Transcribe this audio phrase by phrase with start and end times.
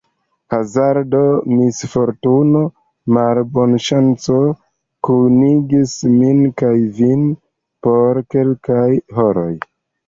[0.53, 1.19] Hazardo,
[1.57, 2.63] misfortuno,
[3.17, 4.41] malbonŝanco
[5.11, 7.31] kunigis min kaj vin
[7.87, 8.91] por kelkaj
[9.21, 9.51] horoj.